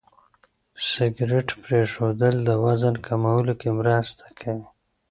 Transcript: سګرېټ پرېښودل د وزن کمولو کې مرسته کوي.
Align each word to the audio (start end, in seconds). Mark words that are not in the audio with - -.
سګرېټ 0.89 1.49
پرېښودل 1.63 2.35
د 2.47 2.49
وزن 2.63 2.95
کمولو 3.05 3.53
کې 3.59 3.69
مرسته 3.79 4.25
کوي. 4.39 4.67